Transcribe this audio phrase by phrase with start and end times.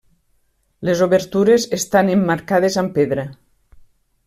[0.89, 3.29] Les obertures estan emmarcades amb pedra.